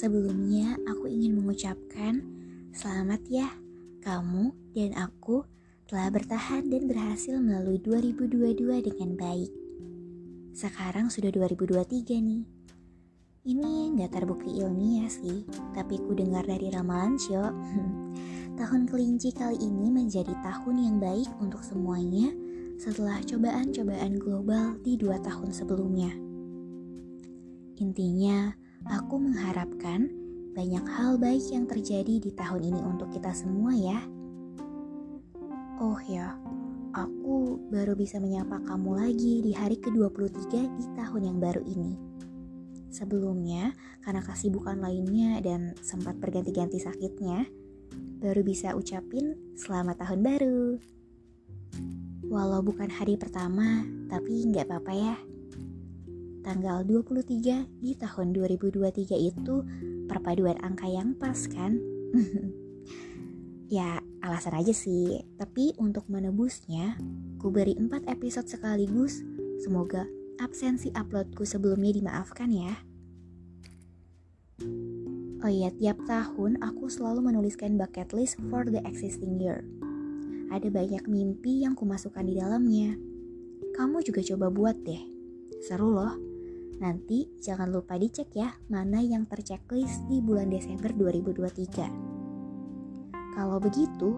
Sebelumnya 0.00 0.80
aku 0.88 1.12
ingin 1.12 1.36
mengucapkan 1.36 2.24
selamat 2.72 3.20
ya 3.28 3.52
kamu 4.00 4.48
dan 4.72 4.96
aku 4.96 5.44
telah 5.84 6.08
bertahan 6.08 6.72
dan 6.72 6.88
berhasil 6.88 7.36
melalui 7.36 7.76
2022 7.84 8.80
dengan 8.80 9.10
baik. 9.20 9.52
Sekarang 10.56 11.12
sudah 11.12 11.28
2023 11.28 12.16
nih. 12.16 12.48
Ini 13.44 13.92
nggak 13.92 14.16
terbukti 14.16 14.64
ilmiah 14.64 15.12
sih, 15.12 15.44
tapi 15.76 16.00
ku 16.00 16.16
dengar 16.16 16.48
dari 16.48 16.72
ramalan 16.72 17.20
Cio. 17.20 17.52
tahun 18.64 18.88
kelinci 18.88 19.36
kali 19.36 19.60
ini 19.60 19.92
menjadi 19.92 20.32
tahun 20.40 20.80
yang 20.80 20.96
baik 20.96 21.28
untuk 21.44 21.60
semuanya 21.60 22.32
setelah 22.80 23.20
cobaan-cobaan 23.20 24.16
global 24.16 24.80
di 24.80 24.96
dua 24.96 25.20
tahun 25.20 25.52
sebelumnya. 25.52 26.08
Intinya, 27.76 28.59
aku 28.88 29.20
mengharapkan 29.20 30.08
banyak 30.56 30.84
hal 30.96 31.20
baik 31.20 31.44
yang 31.52 31.68
terjadi 31.68 32.16
di 32.16 32.30
tahun 32.32 32.72
ini 32.72 32.80
untuk 32.80 33.12
kita 33.12 33.30
semua 33.36 33.76
ya. 33.76 34.00
Oh 35.80 36.00
ya, 36.08 36.36
aku 36.92 37.60
baru 37.72 37.96
bisa 37.96 38.20
menyapa 38.20 38.60
kamu 38.64 38.90
lagi 38.96 39.40
di 39.44 39.52
hari 39.52 39.80
ke-23 39.80 40.52
di 40.76 40.86
tahun 40.96 41.22
yang 41.24 41.38
baru 41.40 41.62
ini. 41.64 41.96
Sebelumnya, 42.90 43.72
karena 44.02 44.20
kesibukan 44.20 44.82
lainnya 44.82 45.38
dan 45.40 45.72
sempat 45.80 46.18
berganti-ganti 46.18 46.82
sakitnya, 46.82 47.46
baru 48.20 48.42
bisa 48.42 48.74
ucapin 48.74 49.38
selamat 49.56 50.04
tahun 50.04 50.20
baru. 50.26 50.62
Walau 52.26 52.60
bukan 52.60 52.90
hari 52.90 53.14
pertama, 53.16 53.86
tapi 54.10 54.50
nggak 54.50 54.66
apa-apa 54.66 54.92
ya. 54.92 55.16
Tanggal 56.40 56.88
23 56.88 57.84
di 57.84 57.92
tahun 58.00 58.32
2023 58.32 59.12
itu 59.12 59.54
perpaduan 60.08 60.56
angka 60.64 60.88
yang 60.88 61.12
pas 61.12 61.36
kan? 61.52 61.76
ya 63.76 64.00
alasan 64.24 64.56
aja 64.56 64.72
sih, 64.72 65.20
tapi 65.36 65.76
untuk 65.76 66.08
menebusnya, 66.08 66.96
ku 67.36 67.52
beri 67.52 67.76
4 67.76 68.08
episode 68.08 68.48
sekaligus. 68.48 69.20
Semoga 69.60 70.08
absensi 70.40 70.88
uploadku 70.96 71.44
sebelumnya 71.44 71.92
dimaafkan 72.00 72.48
ya. 72.48 72.72
Oh 75.40 75.48
iya, 75.48 75.72
tiap 75.72 76.00
tahun 76.04 76.60
aku 76.60 76.88
selalu 76.88 77.32
menuliskan 77.32 77.76
bucket 77.80 78.12
list 78.12 78.40
for 78.52 78.64
the 78.68 78.80
existing 78.84 79.40
year. 79.40 79.64
Ada 80.52 80.68
banyak 80.72 81.04
mimpi 81.08 81.64
yang 81.64 81.76
kumasukkan 81.76 82.24
di 82.24 82.36
dalamnya. 82.36 82.96
Kamu 83.72 84.04
juga 84.04 84.20
coba 84.20 84.52
buat 84.52 84.76
deh. 84.84 85.00
Seru 85.64 85.96
loh. 85.96 86.29
Nanti 86.80 87.28
jangan 87.44 87.68
lupa 87.68 88.00
dicek 88.00 88.32
ya 88.32 88.56
mana 88.72 89.04
yang 89.04 89.28
terchecklist 89.28 90.08
di 90.08 90.24
bulan 90.24 90.48
Desember 90.48 90.88
2023. 90.96 93.36
Kalau 93.36 93.60
begitu, 93.60 94.16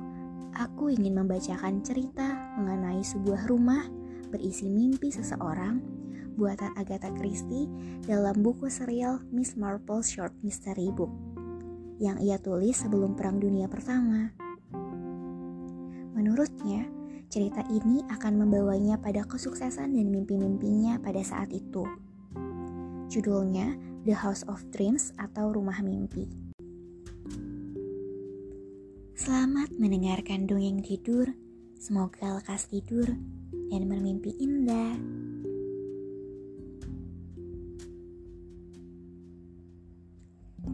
aku 0.55 0.95
ingin 0.95 1.19
membacakan 1.19 1.83
cerita 1.83 2.55
mengenai 2.55 3.03
sebuah 3.03 3.51
rumah 3.51 3.91
berisi 4.31 4.71
mimpi 4.71 5.11
seseorang 5.11 5.83
buatan 6.39 6.71
Agatha 6.79 7.11
Christie 7.19 7.67
dalam 8.07 8.39
buku 8.41 8.71
serial 8.71 9.19
Miss 9.35 9.59
Marple 9.59 10.07
Short 10.07 10.33
Mystery 10.47 10.95
Book 10.95 11.11
yang 11.99 12.23
ia 12.23 12.39
tulis 12.39 12.79
sebelum 12.79 13.19
Perang 13.19 13.43
Dunia 13.43 13.67
Pertama. 13.67 14.31
Menurutnya, 16.15 16.87
cerita 17.27 17.67
ini 17.75 18.07
akan 18.07 18.47
membawanya 18.47 19.03
pada 19.03 19.27
kesuksesan 19.27 19.99
dan 19.99 20.07
mimpi-mimpinya 20.15 21.03
pada 21.03 21.27
saat 21.27 21.51
itu. 21.51 21.83
Judulnya 23.13 23.77
The 24.09 24.17
House 24.17 24.41
of 24.49 24.65
Dreams 24.73 25.13
atau 25.21 25.53
Rumah 25.53 25.85
Mimpi. 25.85 26.25
Selamat 29.13 29.69
mendengarkan 29.77 30.49
dongeng 30.49 30.81
tidur. 30.81 31.29
Semoga 31.77 32.41
lekas 32.41 32.73
tidur 32.73 33.05
dan 33.69 33.85
bermimpi 33.85 34.33
indah. 34.41 34.97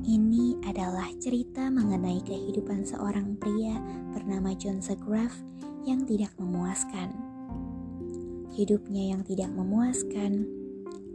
Ini 0.07 0.63
adalah 0.63 1.11
cerita 1.19 1.67
mengenai 1.75 2.23
kehidupan 2.23 2.87
seorang 2.87 3.35
pria 3.35 3.83
bernama 4.15 4.55
John 4.55 4.79
Segrave 4.79 5.35
yang 5.83 6.07
tidak 6.07 6.31
memuaskan. 6.39 7.11
Hidupnya 8.55 9.19
yang 9.19 9.27
tidak 9.27 9.51
memuaskan, 9.51 10.58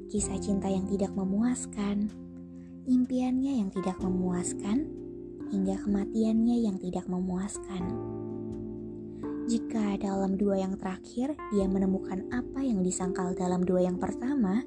kisah 0.10 0.40
cinta 0.40 0.72
yang 0.72 0.88
tidak 0.90 1.12
memuaskan, 1.14 2.10
impiannya 2.88 3.64
yang 3.64 3.70
tidak 3.72 4.00
memuaskan, 4.02 4.90
hingga 5.54 5.78
kematiannya 5.86 6.58
yang 6.66 6.78
tidak 6.82 7.06
memuaskan. 7.06 7.84
Jika 9.44 10.00
dalam 10.00 10.40
dua 10.40 10.64
yang 10.64 10.80
terakhir 10.80 11.36
dia 11.52 11.68
menemukan 11.68 12.26
apa 12.32 12.64
yang 12.64 12.80
disangkal 12.80 13.36
dalam 13.36 13.62
dua 13.62 13.84
yang 13.84 14.00
pertama, 14.00 14.64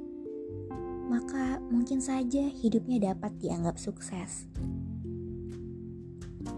maka 1.08 1.58
mungkin 1.72 1.98
saja 1.98 2.52
hidupnya 2.52 3.14
dapat 3.14 3.34
dianggap 3.40 3.80
sukses. 3.80 4.46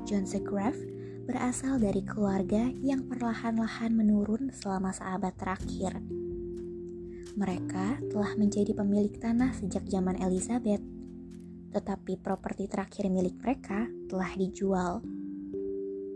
John 0.08 0.26
Segrave 0.26 0.80
berasal 1.28 1.76
dari 1.76 2.00
keluarga 2.00 2.72
yang 2.80 3.04
perlahan-lahan 3.06 3.92
menurun 3.92 4.48
selama 4.56 4.96
sahabat 4.96 5.36
terakhir. 5.36 6.00
Mereka 7.38 8.02
telah 8.10 8.34
menjadi 8.34 8.74
pemilik 8.74 9.14
tanah 9.14 9.54
sejak 9.54 9.86
zaman 9.86 10.18
Elizabeth, 10.18 10.82
tetapi 11.70 12.18
properti 12.18 12.66
terakhir 12.66 13.06
milik 13.06 13.38
mereka 13.38 13.86
telah 14.10 14.34
dijual. 14.34 14.98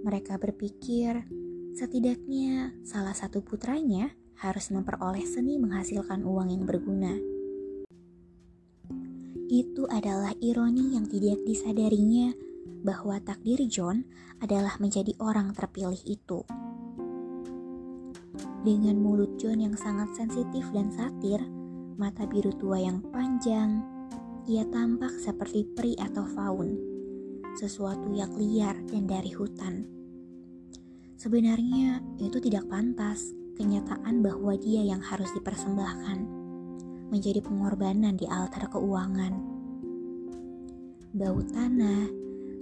Mereka 0.03 0.43
berpikir, 0.43 1.23
setidaknya 1.79 2.75
salah 2.83 3.15
satu 3.15 3.39
putranya 3.39 4.11
harus 4.43 4.75
memperoleh 4.75 5.23
seni 5.23 5.63
menghasilkan 5.63 6.27
uang 6.27 6.59
yang 6.59 6.67
berguna. 6.67 7.15
Itu 9.47 9.87
adalah 9.95 10.35
ironi 10.43 10.99
yang 10.99 11.07
tidak 11.07 11.39
disadarinya 11.47 12.35
bahwa 12.83 13.23
takdir 13.23 13.63
John 13.71 14.03
adalah 14.43 14.75
menjadi 14.83 15.15
orang 15.23 15.55
terpilih 15.55 16.03
itu. 16.03 16.43
Dengan 18.63 18.95
mulut 18.95 19.43
John 19.43 19.59
yang 19.59 19.75
sangat 19.75 20.15
sensitif 20.15 20.63
dan 20.71 20.87
satir, 20.95 21.43
mata 21.99 22.23
biru 22.31 22.55
tua 22.55 22.79
yang 22.79 23.03
panjang, 23.11 23.83
ia 24.47 24.63
tampak 24.71 25.11
seperti 25.19 25.67
peri 25.75 25.99
atau 25.99 26.23
faun, 26.31 26.79
sesuatu 27.59 28.15
yang 28.15 28.31
liar 28.39 28.79
dan 28.87 29.11
dari 29.11 29.35
hutan. 29.35 29.83
Sebenarnya 31.19 32.07
itu 32.23 32.39
tidak 32.39 32.71
pantas, 32.71 33.35
kenyataan 33.59 34.23
bahwa 34.23 34.55
dia 34.55 34.87
yang 34.87 35.03
harus 35.03 35.31
dipersembahkan 35.35 36.19
menjadi 37.11 37.43
pengorbanan 37.43 38.15
di 38.15 38.31
altar 38.31 38.71
keuangan. 38.71 39.35
Bau 41.19 41.43
tanah, 41.51 42.07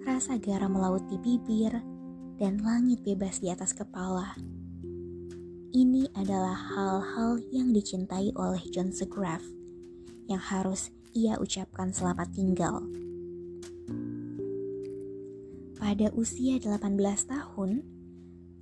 rasa 0.08 0.40
garam 0.40 0.74
laut 0.80 1.04
di 1.12 1.20
bibir, 1.20 1.76
dan 2.40 2.56
langit 2.64 3.04
bebas 3.04 3.36
di 3.44 3.52
atas 3.52 3.76
kepala. 3.76 4.59
Ini 5.70 6.10
adalah 6.18 6.58
hal-hal 6.74 7.38
yang 7.54 7.70
dicintai 7.70 8.34
oleh 8.34 8.58
John 8.74 8.90
Segrave 8.90 9.46
yang 10.26 10.42
harus 10.42 10.90
ia 11.14 11.38
ucapkan 11.38 11.94
selamat 11.94 12.34
tinggal. 12.34 12.82
Pada 15.78 16.10
usia 16.18 16.58
18 16.58 16.98
tahun, 17.26 17.86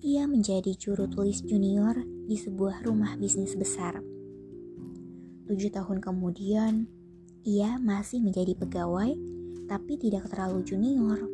ia 0.05 0.29
menjadi 0.29 0.77
juru 0.77 1.09
tulis 1.09 1.41
junior 1.41 1.97
di 2.29 2.37
sebuah 2.37 2.85
rumah 2.85 3.17
bisnis 3.17 3.57
besar 3.57 4.05
Tujuh 5.49 5.73
tahun 5.73 6.05
kemudian, 6.05 6.85
ia 7.41 7.81
masih 7.81 8.21
menjadi 8.21 8.53
pegawai, 8.53 9.17
tapi 9.65 9.97
tidak 9.97 10.29
terlalu 10.29 10.61
junior. 10.61 11.25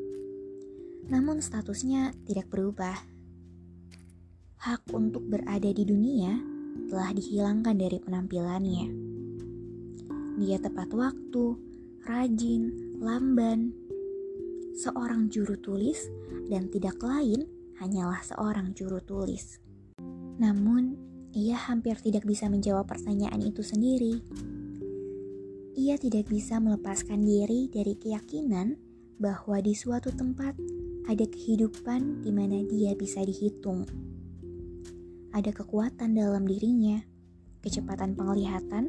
namun 1.04 1.42
statusnya 1.42 2.14
tidak 2.24 2.48
berubah. 2.48 2.96
Hak 4.60 4.86
untuk 4.94 5.26
berada 5.26 5.70
di 5.72 5.82
dunia 5.82 6.38
telah 6.86 7.10
dihilangkan 7.10 7.74
dari 7.74 7.98
penampilannya. 7.98 8.86
Dia 10.38 10.58
tepat 10.62 10.94
waktu, 10.94 11.44
rajin, 12.06 12.94
lamban, 13.02 13.74
seorang 14.74 15.30
juru 15.30 15.54
tulis 15.58 16.10
dan 16.50 16.66
tidak 16.70 16.98
lain 17.02 17.46
hanyalah 17.78 18.22
seorang 18.22 18.74
juru 18.74 18.98
tulis. 19.02 19.58
Namun, 20.38 20.98
ia 21.34 21.58
hampir 21.58 21.98
tidak 21.98 22.26
bisa 22.26 22.46
menjawab 22.46 22.86
pertanyaan 22.86 23.42
itu 23.42 23.62
sendiri. 23.62 24.22
Ia 25.74 25.98
tidak 25.98 26.30
bisa 26.30 26.62
melepaskan 26.62 27.26
diri 27.26 27.66
dari 27.66 27.98
keyakinan 27.98 28.78
bahwa 29.18 29.58
di 29.58 29.74
suatu 29.74 30.14
tempat 30.14 30.54
ada 31.10 31.26
kehidupan 31.26 32.22
di 32.22 32.30
mana 32.30 32.62
dia 32.66 32.94
bisa 32.94 33.22
dihitung. 33.22 33.86
Ada 35.34 35.50
kekuatan 35.50 36.14
dalam 36.14 36.46
dirinya, 36.46 37.02
kecepatan 37.58 38.14
penglihatan, 38.14 38.86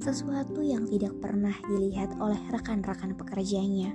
sesuatu 0.00 0.64
yang 0.64 0.88
tidak 0.88 1.12
pernah 1.20 1.52
dilihat 1.68 2.16
oleh 2.16 2.40
rekan-rekan 2.48 3.12
pekerjanya. 3.12 3.92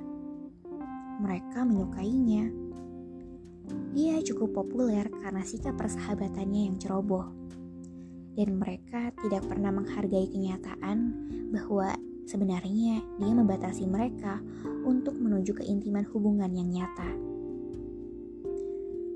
Mereka 1.26 1.66
menyukainya 1.66 2.54
dia 3.98 4.22
cukup 4.22 4.62
populer 4.62 5.10
karena 5.26 5.42
sikap 5.42 5.74
persahabatannya 5.74 6.70
yang 6.70 6.78
ceroboh. 6.78 7.34
Dan 8.38 8.62
mereka 8.62 9.10
tidak 9.18 9.50
pernah 9.50 9.74
menghargai 9.74 10.30
kenyataan 10.30 10.98
bahwa 11.50 11.98
sebenarnya 12.30 13.02
dia 13.18 13.34
membatasi 13.34 13.90
mereka 13.90 14.38
untuk 14.86 15.18
menuju 15.18 15.58
keintiman 15.58 16.06
hubungan 16.14 16.54
yang 16.54 16.70
nyata. 16.70 17.10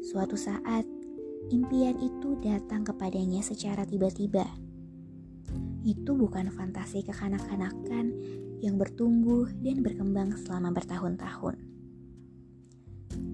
Suatu 0.02 0.34
saat, 0.34 0.95
impian 1.50 1.98
itu 2.00 2.38
datang 2.42 2.86
kepadanya 2.86 3.42
secara 3.42 3.86
tiba-tiba. 3.86 4.46
Itu 5.86 6.18
bukan 6.18 6.50
fantasi 6.50 7.06
kekanak-kanakan 7.06 8.06
yang 8.64 8.80
bertumbuh 8.82 9.50
dan 9.62 9.86
berkembang 9.86 10.34
selama 10.42 10.74
bertahun-tahun 10.74 11.76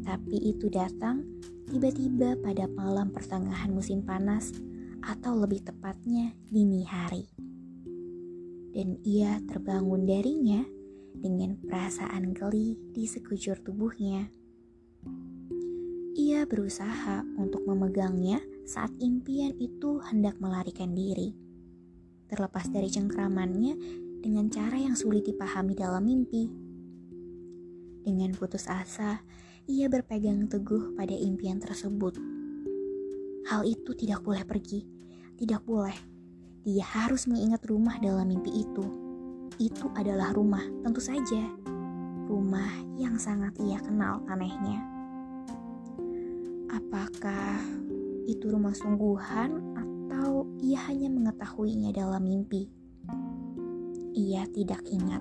tapi 0.02 0.38
itu 0.44 0.68
datang 0.68 1.24
tiba-tiba 1.70 2.36
pada 2.42 2.68
malam 2.76 3.14
pertengahan 3.14 3.72
musim 3.72 4.04
panas 4.04 4.52
atau 5.02 5.40
lebih 5.40 5.64
tepatnya 5.64 6.36
dini 6.52 6.84
hari. 6.84 7.32
Dan 8.72 9.00
ia 9.04 9.40
terbangun 9.48 10.08
darinya 10.08 10.64
dengan 11.16 11.60
perasaan 11.60 12.32
geli 12.36 12.76
di 12.92 13.08
sekujur 13.08 13.60
tubuhnya. 13.64 14.32
Ia 16.12 16.44
berusaha 16.44 17.24
untuk 17.40 17.64
memegangnya 17.64 18.44
saat 18.68 18.92
impian 19.00 19.56
itu 19.56 20.04
hendak 20.04 20.36
melarikan 20.44 20.92
diri. 20.92 21.32
Terlepas 22.28 22.68
dari 22.68 22.92
cengkramannya 22.92 23.80
dengan 24.20 24.52
cara 24.52 24.76
yang 24.76 24.92
sulit 24.92 25.24
dipahami 25.24 25.72
dalam 25.72 26.04
mimpi. 26.04 26.52
Dengan 28.04 28.36
putus 28.36 28.68
asa, 28.68 29.24
ia 29.72 29.88
berpegang 29.88 30.52
teguh 30.52 31.00
pada 31.00 31.16
impian 31.16 31.64
tersebut. 31.64 32.20
Hal 33.48 33.64
itu 33.64 33.96
tidak 33.96 34.20
boleh 34.20 34.44
pergi, 34.44 34.84
tidak 35.40 35.64
boleh. 35.64 35.96
Dia 36.68 36.84
harus 36.92 37.24
mengingat 37.32 37.64
rumah 37.72 37.96
dalam 38.04 38.28
mimpi 38.28 38.68
itu. 38.68 38.84
Itu 39.64 39.88
adalah 39.96 40.36
rumah, 40.36 40.68
tentu 40.84 41.00
saja. 41.00 41.48
Rumah 42.28 43.00
yang 43.00 43.16
sangat 43.16 43.56
ia 43.64 43.80
kenal 43.80 44.28
anehnya. 44.28 45.01
Apakah 46.72 47.60
itu 48.32 48.48
rumah 48.48 48.72
sungguhan 48.72 49.76
atau 49.76 50.48
ia 50.64 50.80
hanya 50.88 51.12
mengetahuinya 51.12 51.92
dalam 51.92 52.24
mimpi? 52.24 52.72
Ia 54.16 54.48
tidak 54.56 54.80
ingat, 54.88 55.20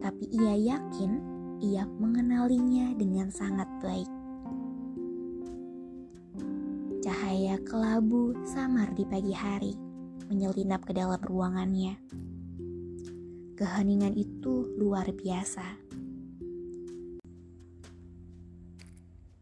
tapi 0.00 0.24
ia 0.32 0.56
yakin 0.56 1.20
ia 1.60 1.84
mengenalinya 1.84 2.96
dengan 2.96 3.28
sangat 3.28 3.68
baik. 3.84 4.08
Cahaya 7.04 7.60
kelabu 7.68 8.32
samar 8.48 8.88
di 8.96 9.04
pagi 9.04 9.36
hari 9.36 9.76
menyelinap 10.32 10.80
ke 10.88 10.96
dalam 10.96 11.20
ruangannya. 11.20 12.00
Keheningan 13.52 14.16
itu 14.16 14.64
luar 14.80 15.12
biasa. 15.12 15.76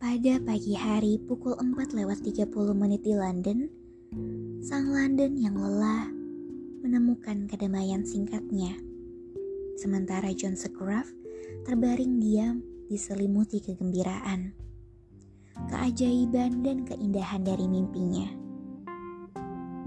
Pada 0.06 0.38
pagi 0.38 0.78
hari 0.78 1.18
pukul 1.18 1.58
4 1.58 1.98
lewat 1.98 2.22
30 2.22 2.46
menit 2.78 3.02
di 3.02 3.18
London, 3.18 3.66
sang 4.62 4.86
London 4.86 5.34
yang 5.34 5.58
lelah 5.58 6.06
menemukan 6.86 7.50
kedamaian 7.50 8.06
singkatnya. 8.06 8.78
Sementara 9.74 10.30
John 10.30 10.54
Segrave 10.54 11.10
terbaring 11.66 12.22
diam 12.22 12.62
diselimuti 12.86 13.58
kegembiraan, 13.58 14.54
keajaiban 15.74 16.62
dan 16.62 16.86
keindahan 16.86 17.42
dari 17.42 17.66
mimpinya. 17.66 18.30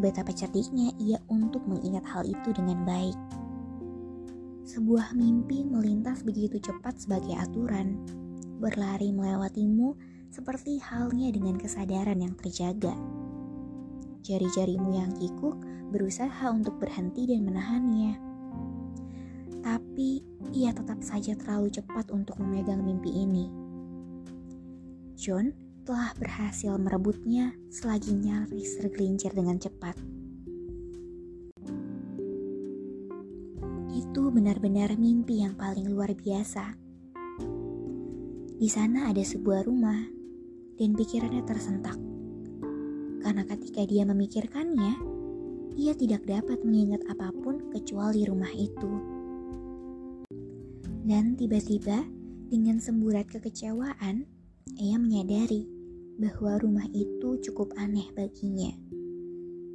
Betapa 0.04 0.36
cerdiknya 0.36 1.00
ia 1.00 1.24
untuk 1.32 1.64
mengingat 1.64 2.04
hal 2.04 2.28
itu 2.28 2.52
dengan 2.52 2.84
baik. 2.84 3.16
Sebuah 4.68 5.16
mimpi 5.16 5.64
melintas 5.64 6.28
begitu 6.28 6.60
cepat 6.60 7.08
sebagai 7.08 7.40
aturan, 7.40 8.04
berlari 8.60 9.16
melewatimu 9.16 10.09
seperti 10.30 10.82
halnya 10.82 11.34
dengan 11.34 11.58
kesadaran 11.58 12.22
yang 12.22 12.38
terjaga. 12.38 12.94
Jari-jarimu 14.26 14.96
yang 14.96 15.12
kikuk 15.18 15.58
berusaha 15.90 16.50
untuk 16.54 16.78
berhenti 16.78 17.26
dan 17.30 17.46
menahannya 17.50 18.30
tapi 19.60 20.24
ia 20.56 20.72
tetap 20.72 21.04
saja 21.04 21.36
terlalu 21.36 21.70
cepat 21.70 22.10
untuk 22.10 22.40
memegang 22.40 22.82
mimpi 22.82 23.12
ini. 23.12 23.52
John 25.20 25.52
telah 25.84 26.16
berhasil 26.16 26.74
merebutnya 26.80 27.52
selagi 27.68 28.16
nyaris 28.16 28.80
tergelincir 28.80 29.36
dengan 29.36 29.60
cepat. 29.60 30.00
Itu 33.92 34.32
benar-benar 34.32 34.96
mimpi 34.96 35.44
yang 35.44 35.60
paling 35.60 35.92
luar 35.92 36.16
biasa. 36.16 36.80
Di 38.60 38.68
sana 38.68 39.12
ada 39.12 39.24
sebuah 39.24 39.68
rumah, 39.68 40.08
dan 40.80 40.96
pikirannya 40.96 41.44
tersentak. 41.44 42.00
Karena 43.20 43.44
ketika 43.44 43.84
dia 43.84 44.08
memikirkannya, 44.08 44.96
ia 45.76 45.94
tidak 45.94 46.24
dapat 46.24 46.64
mengingat 46.64 47.04
apa 47.12 47.36
pun 47.36 47.68
kecuali 47.70 48.24
rumah 48.24 48.52
itu. 48.56 49.20
Dan 51.04 51.36
tiba-tiba, 51.36 52.08
dengan 52.48 52.80
semburat 52.80 53.28
kekecewaan, 53.28 54.24
ia 54.80 54.96
menyadari 54.96 55.68
bahwa 56.20 56.60
rumah 56.60 56.88
itu 56.96 57.40
cukup 57.44 57.76
aneh 57.76 58.08
baginya. 58.16 58.72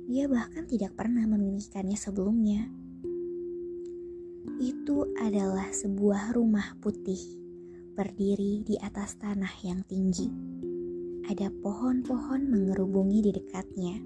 Dia 0.04 0.28
bahkan 0.28 0.68
tidak 0.68 0.92
pernah 0.96 1.24
memilikikannya 1.24 1.96
sebelumnya. 1.96 2.68
Itu 4.60 5.08
adalah 5.16 5.72
sebuah 5.72 6.36
rumah 6.36 6.76
putih, 6.84 7.20
berdiri 7.96 8.60
di 8.62 8.76
atas 8.76 9.16
tanah 9.16 9.52
yang 9.64 9.80
tinggi. 9.88 10.28
Ada 11.30 11.48
pohon-pohon 11.64 12.48
mengerubungi 12.48 13.24
di 13.24 13.30
dekatnya. 13.32 13.96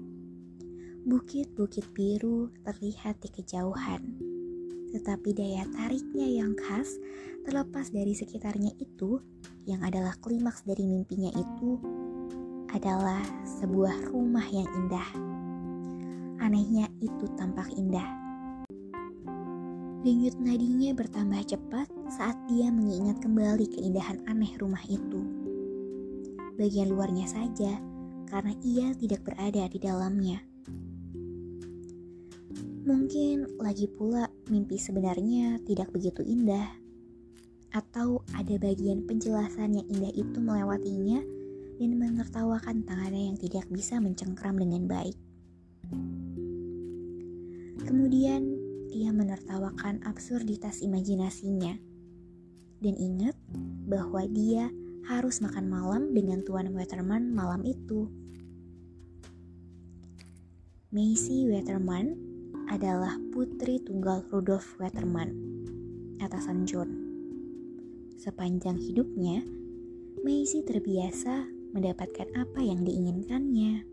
Bukit-bukit 1.03 1.91
biru 1.91 2.51
terlihat 2.63 3.19
di 3.23 3.29
kejauhan 3.31 4.29
tetapi 4.89 5.37
daya 5.37 5.69
tariknya 5.69 6.27
yang 6.41 6.57
khas 6.57 6.97
terlepas 7.45 7.93
dari 7.93 8.13
sekitarnya 8.17 8.73
itu 8.81 9.21
yang 9.69 9.85
adalah 9.85 10.17
klimaks 10.17 10.65
dari 10.65 10.85
mimpinya 10.89 11.29
itu 11.29 11.77
adalah 12.73 13.21
sebuah 13.61 14.13
rumah 14.13 14.45
yang 14.49 14.65
indah. 14.65 15.09
Anehnya 16.41 16.89
itu 17.01 17.25
tampak 17.37 17.69
indah. 17.73 18.05
Denyut 19.99 20.37
nadinya 20.39 20.95
bertambah 20.95 21.43
cepat 21.43 21.91
saat 22.07 22.37
dia 22.47 22.71
mengingat 22.71 23.19
kembali 23.19 23.67
keindahan 23.67 24.23
aneh 24.31 24.55
rumah 24.57 24.81
itu. 24.87 25.21
Bagian 26.59 26.91
luarnya 26.91 27.23
saja, 27.23 27.79
karena 28.27 28.51
ia 28.59 28.91
tidak 28.99 29.23
berada 29.23 29.63
di 29.71 29.79
dalamnya. 29.79 30.43
Mungkin 32.83 33.63
lagi 33.63 33.87
pula 33.87 34.27
mimpi 34.51 34.75
sebenarnya 34.75 35.63
tidak 35.63 35.87
begitu 35.95 36.19
indah. 36.19 36.67
Atau 37.71 38.27
ada 38.35 38.59
bagian 38.59 39.07
penjelasan 39.07 39.79
yang 39.79 39.87
indah 39.87 40.11
itu 40.11 40.35
melewatinya 40.35 41.23
dan 41.79 41.91
menertawakan 41.95 42.83
tangannya 42.83 43.31
yang 43.31 43.37
tidak 43.39 43.63
bisa 43.71 44.03
mencengkram 44.03 44.59
dengan 44.59 44.83
baik. 44.83 45.15
Kemudian 47.87 48.51
ia 48.91 49.15
menertawakan 49.15 50.03
absurditas 50.03 50.83
imajinasinya 50.83 51.77
dan 52.83 52.95
ingat 52.99 53.37
bahwa 53.87 54.27
dia 54.27 54.67
harus 55.07 55.39
makan 55.39 55.71
malam 55.71 56.11
dengan 56.11 56.43
Tuan 56.43 56.73
Waterman 56.75 57.31
malam 57.31 57.63
itu. 57.63 58.09
Macy 60.89 61.45
Waterman 61.47 62.17
adalah 62.67 63.15
putri 63.29 63.77
tunggal 63.79 64.25
Rudolf 64.33 64.75
Waterman, 64.81 65.31
atasan 66.19 66.65
John. 66.65 66.89
Sepanjang 68.19 68.75
hidupnya, 68.81 69.45
Macy 70.25 70.65
terbiasa 70.65 71.45
mendapatkan 71.71 72.27
apa 72.35 72.59
yang 72.59 72.81
diinginkannya. 72.81 73.85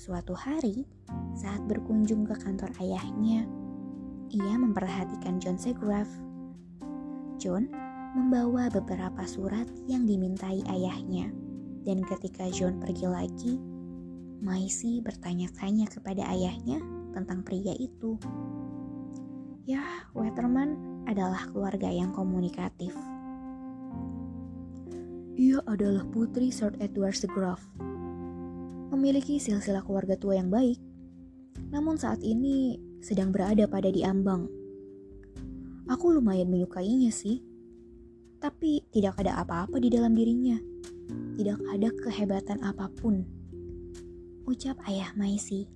Suatu 0.00 0.32
hari, 0.32 0.88
saat 1.36 1.60
berkunjung 1.68 2.24
ke 2.24 2.34
kantor 2.40 2.72
ayahnya, 2.80 3.44
ia 4.32 4.54
memperhatikan 4.56 5.36
John 5.36 5.60
Segrave. 5.60 6.10
John 7.36 7.68
membawa 8.14 8.66
beberapa 8.72 9.22
surat 9.22 9.70
yang 9.86 10.02
dimintai 10.02 10.62
ayahnya, 10.66 11.30
dan 11.86 12.02
ketika 12.02 12.50
John 12.50 12.82
pergi 12.82 13.06
lagi, 13.06 13.54
Maisy 14.40 15.04
bertanya-tanya 15.04 15.86
kepada 15.92 16.24
ayahnya 16.32 16.80
tentang 17.12 17.44
pria 17.44 17.76
itu. 17.76 18.16
Ya, 19.68 19.84
Waterman 20.16 21.04
adalah 21.04 21.44
keluarga 21.52 21.92
yang 21.92 22.10
komunikatif. 22.10 22.96
Ia 25.36 25.60
adalah 25.68 26.08
putri 26.08 26.48
Sir 26.48 26.72
Edward 26.80 27.14
Segrave. 27.16 27.62
Memiliki 28.90 29.38
silsilah 29.38 29.84
keluarga 29.84 30.18
tua 30.18 30.40
yang 30.40 30.50
baik, 30.50 30.80
namun 31.70 31.94
saat 32.00 32.18
ini 32.24 32.80
sedang 33.00 33.30
berada 33.30 33.68
pada 33.70 33.88
diambang. 33.92 34.50
Aku 35.86 36.16
lumayan 36.16 36.50
menyukainya 36.50 37.12
sih, 37.14 37.44
tapi 38.40 38.80
tidak 38.88 39.20
ada 39.20 39.44
apa-apa 39.44 39.76
di 39.76 39.92
dalam 39.92 40.16
dirinya. 40.16 40.56
Tidak 41.36 41.58
ada 41.68 41.88
kehebatan 41.92 42.64
apa 42.64 42.88
pun. 42.88 43.20
Ucap 44.48 44.80
ayah 44.88 45.12
Maisi. 45.14 45.68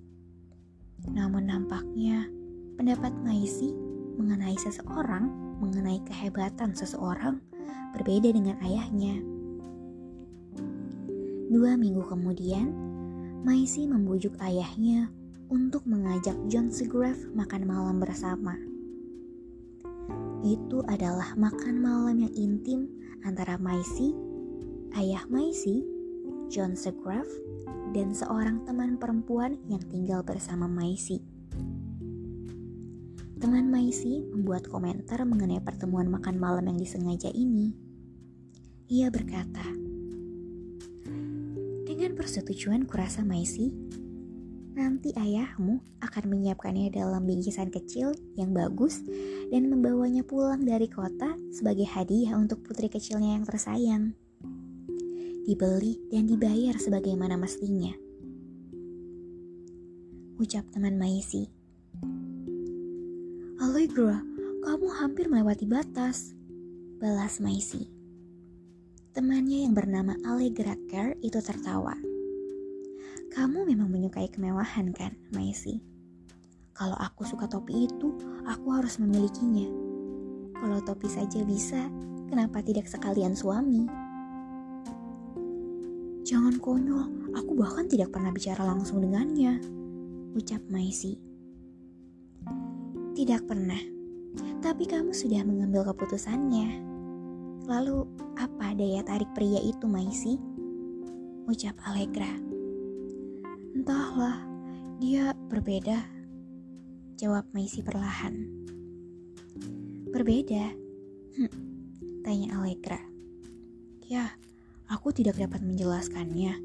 Namun 1.05 1.45
nampaknya 1.45 2.25
pendapat 2.75 3.13
Maisi 3.21 3.69
mengenai 4.17 4.57
seseorang, 4.57 5.29
mengenai 5.61 6.01
kehebatan 6.09 6.73
seseorang, 6.73 7.37
berbeda 7.93 8.33
dengan 8.33 8.57
ayahnya. 8.65 9.21
Dua 11.53 11.77
minggu 11.77 12.01
kemudian, 12.09 12.73
Maisi 13.45 13.85
membujuk 13.85 14.33
ayahnya 14.41 15.13
untuk 15.53 15.85
mengajak 15.85 16.33
John 16.49 16.73
Segrave 16.73 17.29
makan 17.37 17.69
malam 17.69 18.01
bersama. 18.01 18.57
Itu 20.43 20.83
adalah 20.89 21.37
makan 21.39 21.79
malam 21.79 22.19
yang 22.19 22.33
intim 22.35 22.91
antara 23.23 23.55
Maisi, 23.55 24.11
ayah 24.99 25.23
Maisi, 25.31 25.85
John 26.51 26.75
Segrave, 26.75 27.31
dan 27.95 28.11
seorang 28.11 28.67
teman 28.67 28.99
perempuan 28.99 29.55
yang 29.71 29.79
tinggal 29.87 30.19
bersama 30.25 30.67
Maisi. 30.67 31.23
Teman 33.39 33.69
Maisi 33.71 34.25
membuat 34.25 34.67
komentar 34.67 35.23
mengenai 35.23 35.61
pertemuan 35.63 36.11
makan 36.11 36.35
malam 36.35 36.65
yang 36.67 36.79
disengaja 36.81 37.31
ini. 37.31 37.71
Ia 38.91 39.07
berkata, 39.13 39.65
Dengan 41.85 42.11
persetujuan 42.17 42.89
kurasa 42.89 43.23
Maisi, 43.23 43.71
nanti 44.75 45.15
ayahmu 45.15 45.79
akan 46.03 46.23
menyiapkannya 46.35 46.91
dalam 46.91 47.23
bingkisan 47.23 47.71
kecil 47.71 48.11
yang 48.35 48.51
bagus 48.51 48.99
dan 49.47 49.71
membawanya 49.71 50.21
pulang 50.27 50.67
dari 50.67 50.91
kota 50.91 51.39
sebagai 51.55 51.87
hadiah 51.87 52.35
untuk 52.35 52.59
putri 52.59 52.91
kecilnya 52.91 53.39
yang 53.39 53.47
tersayang. 53.47 54.11
Dibeli 55.47 56.03
dan 56.11 56.27
dibayar 56.27 56.75
sebagaimana 56.75 57.39
mestinya. 57.39 57.95
Ucap 60.35 60.67
teman 60.75 60.99
Maisi. 60.99 61.47
Allegra, 63.63 64.19
kamu 64.67 64.87
hampir 64.99 65.31
melewati 65.31 65.63
batas. 65.63 66.35
Balas 66.99 67.39
Maisi. 67.39 67.87
Temannya 69.15 69.63
yang 69.63 69.71
bernama 69.71 70.19
Allegra 70.27 70.75
Kerr 70.91 71.15
itu 71.23 71.39
tertawa. 71.39 72.14
Kamu 73.35 73.67
memang 73.67 73.91
menyukai 73.91 74.31
kemewahan 74.31 74.95
kan, 74.95 75.11
Maisi? 75.35 75.83
Kalau 76.71 76.95
aku 76.95 77.27
suka 77.27 77.51
topi 77.51 77.83
itu, 77.83 78.15
aku 78.47 78.71
harus 78.71 78.95
memilikinya. 78.95 79.67
Kalau 80.55 80.79
topi 80.79 81.11
saja 81.11 81.43
bisa, 81.43 81.91
kenapa 82.31 82.63
tidak 82.63 82.87
sekalian 82.87 83.35
suami? 83.35 83.91
Jangan 86.23 86.63
konyol, 86.63 87.35
aku 87.35 87.59
bahkan 87.59 87.91
tidak 87.91 88.15
pernah 88.15 88.31
bicara 88.31 88.63
langsung 88.63 89.03
dengannya, 89.03 89.59
ucap 90.31 90.63
Maisi. 90.71 91.19
Tidak 93.19 93.43
pernah, 93.43 93.83
tapi 94.63 94.87
kamu 94.87 95.11
sudah 95.11 95.43
mengambil 95.43 95.91
keputusannya. 95.91 96.87
Lalu, 97.67 98.07
apa 98.39 98.71
daya 98.79 99.03
tarik 99.03 99.27
pria 99.35 99.59
itu, 99.59 99.91
Maisi? 99.91 100.39
Ucap 101.51 101.75
Allegra. 101.83 102.54
Entahlah, 103.75 104.39
dia 105.03 105.35
berbeda. 105.51 105.99
Jawab 107.19 107.43
Maisi 107.51 107.83
perlahan. 107.83 108.47
Berbeda? 110.15 110.71
Hm, 111.35 111.51
tanya 112.23 112.55
Allegra. 112.55 112.95
Ya, 114.07 114.31
aku 114.87 115.11
tidak 115.11 115.35
dapat 115.43 115.59
menjelaskannya. 115.59 116.55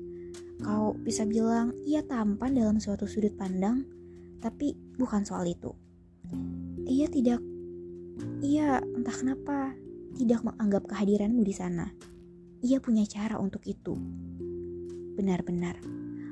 Kau 0.63 0.95
bisa 1.03 1.27
bilang 1.27 1.75
ia 1.83 1.99
tampan 2.07 2.55
dalam 2.55 2.79
suatu 2.79 3.11
sudut 3.11 3.35
pandang, 3.35 3.83
tapi 4.39 4.79
bukan 4.95 5.27
soal 5.27 5.51
itu. 5.51 5.75
Ia 6.87 7.11
tidak, 7.11 7.43
ia 8.39 8.79
entah 8.87 9.17
kenapa 9.19 9.75
tidak 10.15 10.47
menganggap 10.47 10.87
kehadiranmu 10.87 11.43
di 11.43 11.55
sana. 11.59 11.91
Ia 12.63 12.79
punya 12.79 13.03
cara 13.03 13.35
untuk 13.43 13.67
itu. 13.67 13.99
Benar-benar 15.19 16.00